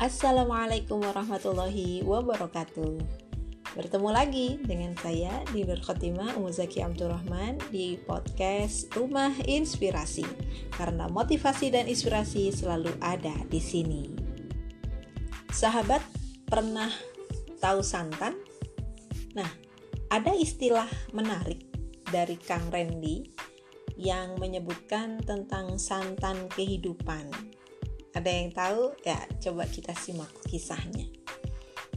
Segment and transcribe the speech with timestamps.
[0.00, 3.04] Assalamualaikum warahmatullahi wabarakatuh.
[3.76, 10.24] Bertemu lagi dengan saya Dinur Khotimah Umuzaki Abdurrahman di podcast Rumah Inspirasi.
[10.72, 14.08] Karena motivasi dan inspirasi selalu ada di sini.
[15.52, 16.00] Sahabat
[16.48, 16.88] pernah
[17.60, 18.40] tahu santan?
[19.36, 19.52] Nah,
[20.08, 21.68] ada istilah menarik
[22.08, 23.28] dari Kang Randy
[24.00, 27.49] yang menyebutkan tentang santan kehidupan
[28.14, 28.94] ada yang tahu?
[29.06, 31.06] Ya, coba kita simak kisahnya.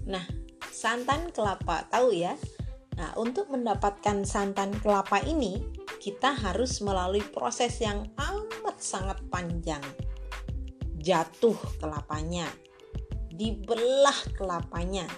[0.06, 0.24] Nah,
[0.70, 2.38] santan kelapa tahu ya?
[2.94, 5.64] Nah, untuk mendapatkan santan kelapa ini,
[5.98, 9.82] kita harus melalui proses yang amat sangat panjang.
[11.02, 12.46] Jatuh kelapanya,
[13.34, 15.10] dibelah kelapanya.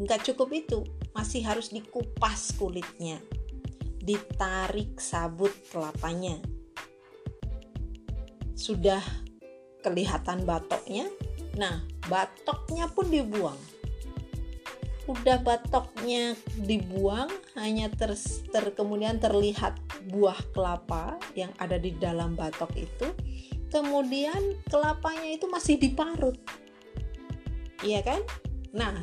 [0.00, 0.80] Enggak cukup itu,
[1.12, 3.20] masih harus dikupas kulitnya,
[4.00, 6.40] ditarik sabut kelapanya.
[8.56, 9.04] Sudah
[9.82, 11.10] kelihatan batoknya.
[11.58, 13.58] Nah, batoknya pun dibuang.
[15.10, 18.14] Udah batoknya dibuang, hanya ter,
[18.54, 19.76] ter kemudian terlihat
[20.08, 23.10] buah kelapa yang ada di dalam batok itu.
[23.68, 26.38] Kemudian kelapanya itu masih diparut.
[27.82, 28.22] Iya kan?
[28.70, 29.02] Nah,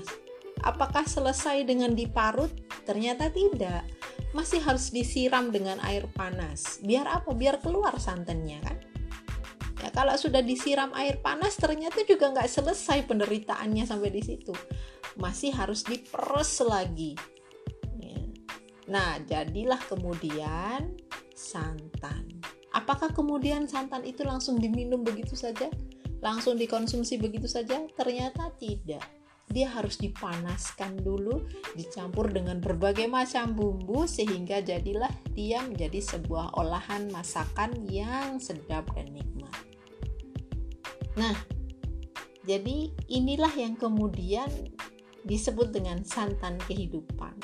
[0.63, 2.49] apakah selesai dengan diparut?
[2.87, 3.83] Ternyata tidak.
[4.31, 6.79] Masih harus disiram dengan air panas.
[6.79, 7.33] Biar apa?
[7.35, 8.77] Biar keluar santannya kan?
[9.99, 14.55] Kalau sudah disiram air panas ternyata juga nggak selesai penderitaannya sampai di situ.
[15.19, 17.19] Masih harus diperes lagi.
[17.99, 18.23] Ya.
[18.87, 20.95] Nah, jadilah kemudian
[21.35, 22.31] santan.
[22.71, 25.67] Apakah kemudian santan itu langsung diminum begitu saja?
[26.23, 27.83] Langsung dikonsumsi begitu saja?
[27.91, 29.03] Ternyata tidak.
[29.51, 31.43] Dia harus dipanaskan dulu,
[31.75, 39.11] dicampur dengan berbagai macam bumbu sehingga jadilah dia menjadi sebuah olahan masakan yang sedap dan
[39.11, 39.68] nikmat.
[41.19, 41.35] Nah,
[42.47, 44.47] jadi inilah yang kemudian
[45.27, 47.35] disebut dengan santan kehidupan.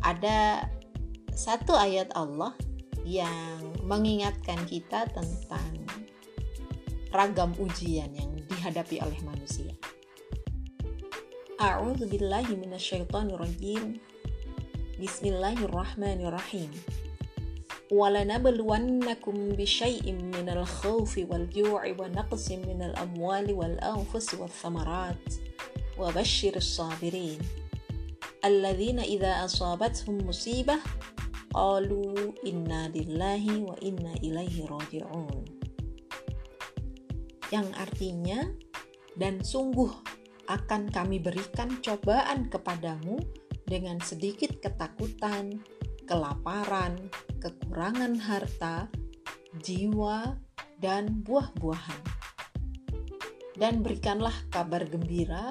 [0.00, 0.64] Ada
[1.36, 2.56] satu ayat Allah
[3.04, 5.84] yang mengingatkan kita tentang
[7.12, 9.76] ragam ujian yang dihadapi oleh manusia.
[11.60, 12.56] A'udzu billahi
[14.96, 16.72] Bismillahirrahmanirrahim.
[17.91, 25.25] ولنبلونكم بشيء من الخوف والجوع ونقص من الأموال والأنفس والثمرات
[25.99, 27.39] وبشر الصابرين
[28.45, 30.77] الذين إذا أصابتهم مصيبة
[31.53, 32.15] قالوا
[32.47, 35.61] إنا لله وإنا إليه راجعون
[37.51, 38.47] yang artinya
[39.19, 39.91] dan sungguh
[40.47, 43.19] akan kami berikan cobaan kepadamu
[43.67, 45.59] dengan sedikit ketakutan,
[46.07, 48.88] kelaparan, kekurangan harta,
[49.60, 50.36] jiwa,
[50.80, 52.02] dan buah-buahan.
[53.56, 55.48] Dan berikanlah kabar gembira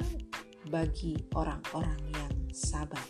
[0.70, 3.02] bagi orang-orang yang sabar,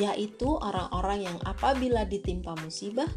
[0.00, 3.08] yaitu orang-orang yang apabila ditimpa musibah,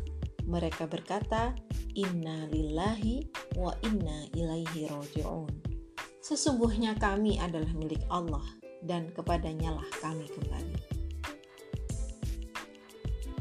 [0.44, 1.56] mereka berkata,
[1.96, 3.24] "Inna lillahi
[3.56, 5.48] wa inna ilaihi roji'un."
[6.20, 8.44] Sesungguhnya kami adalah milik Allah
[8.84, 10.93] dan kepadanya lah kami kembali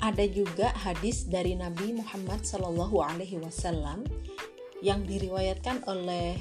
[0.02, 4.02] ada juga hadis dari Nabi Muhammad Shallallahu Alaihi Wasallam
[4.82, 6.34] yang diriwayatkan oleh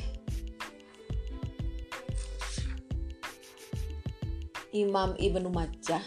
[4.73, 6.01] Imam Ibnu Majah.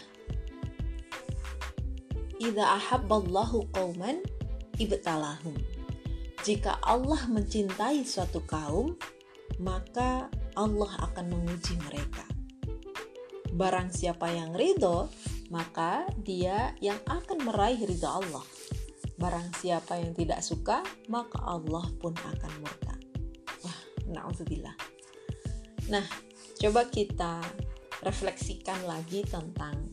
[2.43, 4.19] Idza ahabballahu qauman
[4.75, 5.55] ibtalahum.
[6.43, 8.99] Jika Allah mencintai suatu kaum
[9.63, 10.27] maka
[10.59, 12.27] Allah akan menguji mereka.
[13.55, 15.07] Barang siapa yang ridho
[15.53, 18.45] maka dia yang akan meraih ridha Allah.
[19.15, 22.95] Barang siapa yang tidak suka, maka Allah pun akan murka.
[23.63, 23.79] Wah,
[24.11, 24.75] na'udzubillah.
[25.87, 26.05] Nah,
[26.59, 27.39] coba kita
[28.03, 29.87] refleksikan lagi tentang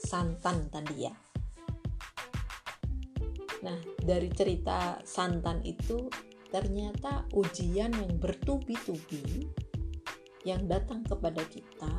[0.00, 1.14] santan tadi ya.
[3.64, 6.08] Nah, dari cerita santan itu
[6.52, 9.48] ternyata ujian yang bertubi-tubi
[10.44, 11.90] yang datang kepada kita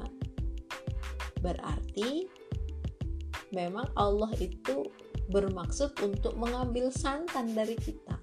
[1.41, 2.30] berarti
[3.56, 4.92] memang Allah itu
[5.31, 8.19] bermaksud untuk mengambil santan dari kita.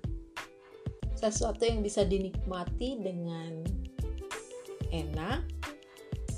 [1.16, 3.64] Sesuatu yang bisa dinikmati dengan
[4.92, 5.40] enak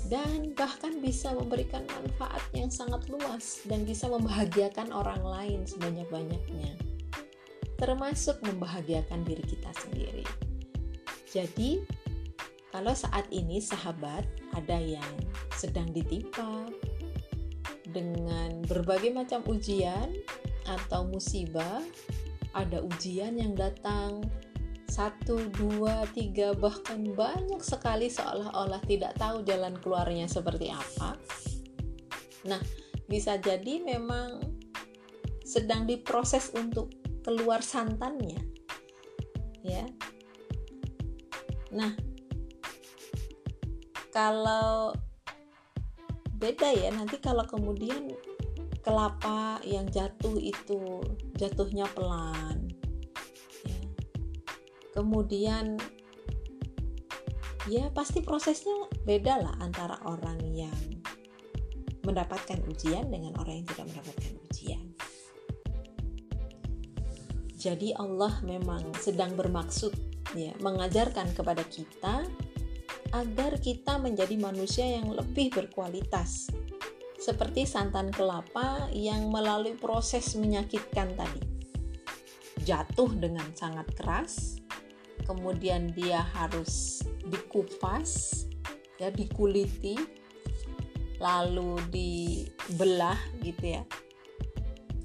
[0.07, 6.77] dan bahkan bisa memberikan manfaat yang sangat luas dan bisa membahagiakan orang lain sebanyak-banyaknya.
[7.75, 10.23] Termasuk membahagiakan diri kita sendiri.
[11.27, 11.83] Jadi,
[12.71, 14.23] kalau saat ini sahabat
[14.55, 15.11] ada yang
[15.51, 16.69] sedang ditimpa
[17.95, 20.11] dengan berbagai macam ujian
[20.67, 21.79] atau musibah,
[22.51, 24.27] ada ujian yang datang
[24.91, 31.15] satu, dua, tiga, bahkan banyak sekali seolah-olah tidak tahu jalan keluarnya seperti apa.
[32.47, 32.61] Nah,
[33.07, 34.39] bisa jadi memang
[35.43, 36.93] sedang diproses untuk
[37.25, 38.39] keluar santannya.
[39.65, 39.89] Ya.
[41.73, 41.91] Nah,
[44.15, 44.93] kalau
[46.35, 48.11] beda ya nanti kalau kemudian
[48.85, 51.01] kelapa yang jatuh itu
[51.39, 52.69] jatuhnya pelan
[53.65, 53.79] ya.
[54.93, 55.79] kemudian
[57.65, 60.77] ya pasti prosesnya beda lah antara orang yang
[62.05, 64.85] mendapatkan ujian dengan orang yang tidak mendapatkan ujian
[67.57, 69.97] jadi Allah memang sedang bermaksud
[70.37, 72.21] ya mengajarkan kepada kita
[73.15, 76.51] agar kita menjadi manusia yang lebih berkualitas
[77.15, 81.41] seperti santan kelapa yang melalui proses menyakitkan tadi.
[82.67, 84.59] Jatuh dengan sangat keras,
[85.23, 88.43] kemudian dia harus dikupas,
[88.99, 89.95] ya dikuliti,
[91.23, 93.83] lalu dibelah gitu ya.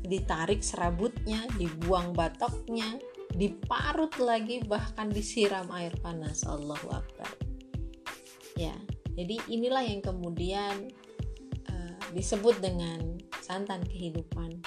[0.03, 2.99] Ditarik serabutnya, dibuang batoknya,
[3.33, 6.43] diparut lagi bahkan disiram air panas.
[6.43, 7.50] Allahu Akbar.
[8.61, 8.77] Ya,
[9.17, 10.93] jadi inilah yang kemudian
[12.13, 14.59] disebut dengan santan kehidupan.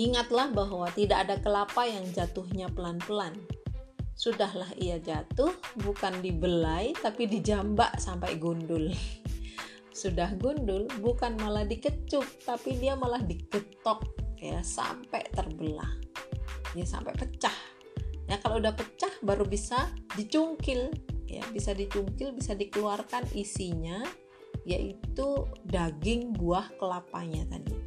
[0.00, 3.36] Ingatlah bahwa tidak ada kelapa yang jatuhnya pelan-pelan.
[4.16, 8.88] Sudahlah ia jatuh, bukan dibelai, tapi dijambak sampai gundul.
[10.00, 14.00] Sudah gundul, bukan malah dikecup, tapi dia malah diketok
[14.40, 15.88] ya sampai terbelah.
[16.72, 17.52] Ya sampai pecah.
[18.24, 20.88] Ya kalau udah pecah baru bisa dicungkil,
[21.30, 24.02] ya bisa dicungkil, bisa dikeluarkan isinya
[24.66, 27.78] yaitu daging buah kelapanya tadi.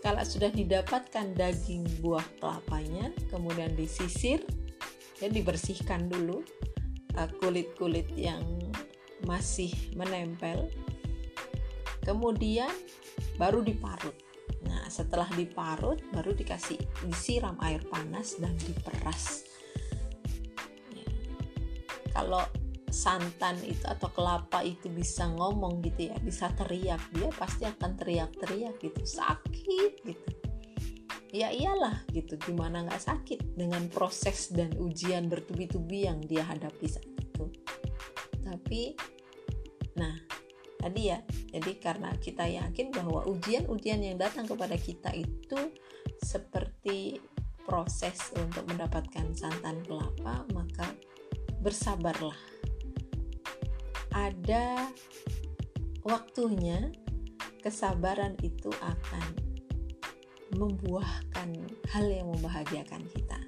[0.00, 4.38] Kalau sudah didapatkan daging buah kelapanya, kemudian disisir,
[5.18, 6.46] ya dibersihkan dulu
[7.18, 8.44] uh, kulit-kulit yang
[9.26, 10.70] masih menempel.
[12.06, 12.70] Kemudian
[13.34, 14.14] baru diparut.
[14.62, 19.42] Nah, setelah diparut baru dikasih disiram air panas dan diperas.
[20.94, 21.06] Ya.
[22.14, 22.46] Kalau
[22.90, 28.78] santan itu atau kelapa itu bisa ngomong gitu ya bisa teriak dia pasti akan teriak-teriak
[28.78, 30.32] gitu sakit gitu.
[31.34, 37.10] Ya iyalah gitu gimana nggak sakit dengan proses dan ujian bertubi-tubi yang dia hadapi saat
[37.10, 37.50] itu.
[38.46, 38.94] Tapi
[39.98, 40.14] nah
[40.78, 41.18] tadi ya
[41.50, 45.74] jadi karena kita yakin bahwa ujian-ujian yang datang kepada kita itu
[46.22, 47.18] seperti
[47.66, 50.86] proses untuk mendapatkan santan kelapa maka
[51.58, 52.55] bersabarlah
[54.16, 54.88] ada
[56.08, 56.88] waktunya
[57.60, 59.26] kesabaran itu akan
[60.56, 61.52] membuahkan
[61.92, 63.40] hal yang membahagiakan kita.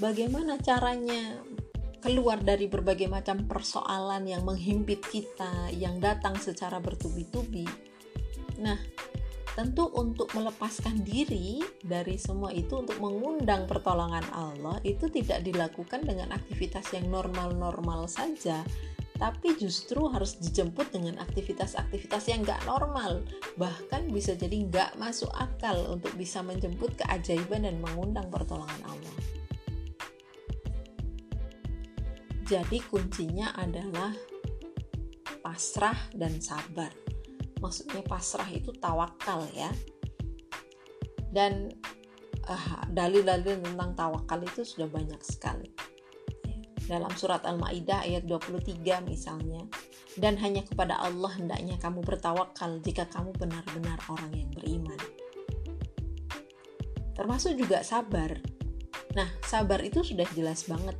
[0.00, 1.44] Bagaimana caranya
[2.00, 7.68] keluar dari berbagai macam persoalan yang menghimpit kita, yang datang secara bertubi-tubi?
[8.60, 8.78] Nah,
[9.54, 16.34] Tentu untuk melepaskan diri dari semua itu untuk mengundang pertolongan Allah itu tidak dilakukan dengan
[16.34, 18.66] aktivitas yang normal-normal saja,
[19.14, 23.22] tapi justru harus dijemput dengan aktivitas-aktivitas yang nggak normal,
[23.54, 29.16] bahkan bisa jadi nggak masuk akal untuk bisa menjemput keajaiban dan mengundang pertolongan Allah.
[32.42, 34.10] Jadi kuncinya adalah
[35.46, 37.03] pasrah dan sabar
[37.64, 39.72] maksudnya pasrah itu tawakal ya.
[41.32, 41.72] Dan
[42.44, 45.72] uh, dalil-dalil tentang tawakal itu sudah banyak sekali.
[46.84, 48.76] Dalam surat Al-Maidah ayat 23
[49.08, 49.64] misalnya
[50.20, 55.00] dan hanya kepada Allah hendaknya kamu bertawakal jika kamu benar-benar orang yang beriman.
[57.16, 58.36] Termasuk juga sabar.
[59.16, 60.94] Nah sabar itu sudah jelas banget.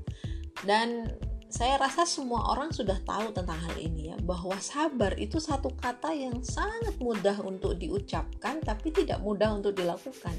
[0.64, 1.12] Dan
[1.54, 6.10] saya rasa semua orang sudah tahu tentang hal ini ya bahwa sabar itu satu kata
[6.10, 10.34] yang sangat mudah untuk diucapkan tapi tidak mudah untuk dilakukan.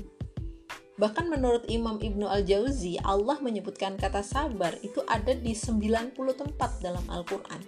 [0.99, 7.03] Bahkan menurut Imam Ibnu Al-Jauzi, Allah menyebutkan kata sabar itu ada di 90 tempat dalam
[7.07, 7.63] Al-Qur'an.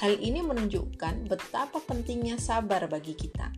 [0.00, 3.52] Hal ini menunjukkan betapa pentingnya sabar bagi kita.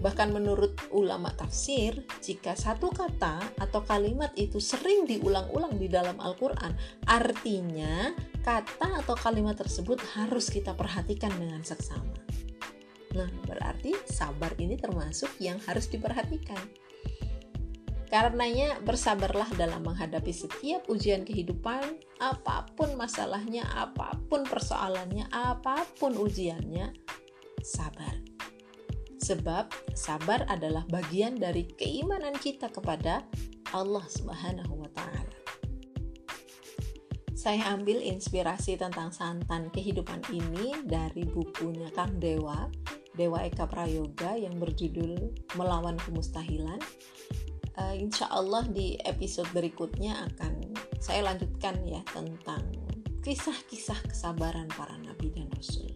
[0.00, 6.72] Bahkan menurut ulama tafsir, jika satu kata atau kalimat itu sering diulang-ulang di dalam Al-Quran,
[7.04, 12.16] artinya kata atau kalimat tersebut harus kita perhatikan dengan seksama.
[13.12, 16.62] Nah, berarti sabar ini termasuk yang harus diperhatikan.
[18.10, 26.18] Karenanya bersabarlah dalam menghadapi setiap ujian kehidupan, apa pun masalahnya, apa pun persoalannya, apa pun
[26.18, 26.90] ujiannya,
[27.62, 28.29] sabar.
[29.20, 33.20] Sebab sabar adalah bagian dari keimanan kita kepada
[33.76, 35.36] Allah Subhanahu wa taala.
[37.36, 42.68] Saya ambil inspirasi tentang santan kehidupan ini dari bukunya Kang Dewa,
[43.16, 46.80] Dewa Eka Prayoga yang berjudul Melawan Kemustahilan.
[47.80, 52.60] Uh, insya Allah di episode berikutnya akan saya lanjutkan ya tentang
[53.24, 55.88] kisah-kisah kesabaran para nabi dan rasul.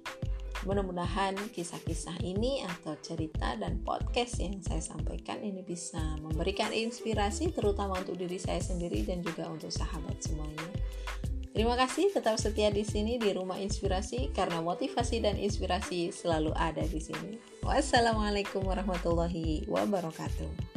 [0.65, 8.01] Mudah-mudahan kisah-kisah ini atau cerita dan podcast yang saya sampaikan ini bisa memberikan inspirasi terutama
[8.01, 10.69] untuk diri saya sendiri dan juga untuk sahabat semuanya.
[11.55, 16.83] Terima kasih tetap setia di sini di Rumah Inspirasi karena motivasi dan inspirasi selalu ada
[16.83, 17.39] di sini.
[17.63, 20.74] Wassalamualaikum warahmatullahi wabarakatuh.